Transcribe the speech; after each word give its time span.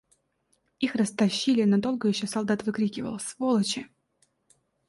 Их 0.79 0.95
растащили, 0.95 1.61
но 1.63 1.77
долго 1.77 2.07
еще 2.07 2.25
солдат 2.25 2.63
выкрикивал:— 2.65 3.19
Сволочи! 3.19 3.85